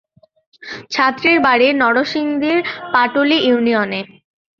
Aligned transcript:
ছাত্রীর 0.91 1.37
বাড়ি 1.45 1.67
নরসিংদীর 1.81 2.57
পাটুলি 2.93 3.37
ইউনিয়নে। 3.47 4.01